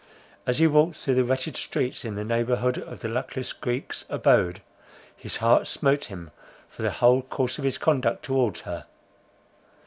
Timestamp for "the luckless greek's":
3.01-4.03